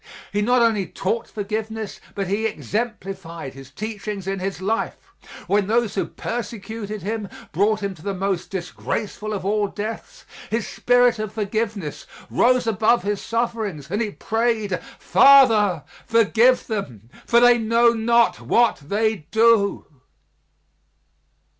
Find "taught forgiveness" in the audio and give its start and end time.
0.87-1.99